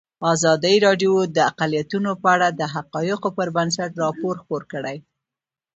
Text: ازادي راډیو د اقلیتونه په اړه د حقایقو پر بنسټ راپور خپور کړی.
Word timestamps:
ازادي 0.33 0.75
راډیو 0.85 1.13
د 1.35 1.37
اقلیتونه 1.51 2.11
په 2.21 2.27
اړه 2.35 2.47
د 2.59 2.61
حقایقو 2.73 3.29
پر 3.37 3.47
بنسټ 3.55 3.91
راپور 4.03 4.35
خپور 4.41 4.61
کړی. 4.71 4.97